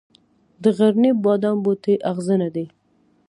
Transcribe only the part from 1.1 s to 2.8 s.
بادام بوټی اغزنه دی